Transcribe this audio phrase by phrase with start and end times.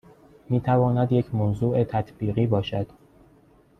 [0.49, 2.87] میتواند یک موضوع تطبیقی باشد